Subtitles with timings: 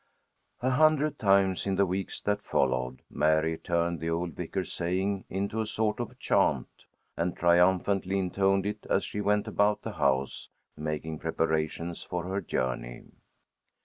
[0.61, 5.63] A hundred times, in the weeks that followed, Mary turned the old Vicar's saying into
[5.63, 6.67] sort of a chant,
[7.15, 13.11] and triumphantly intoned it as she went about the house, making preparations for her journey.